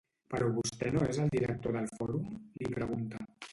[0.35, 2.35] Però vostè no és el director del Fòrum?
[2.59, 3.25] —li pregunta.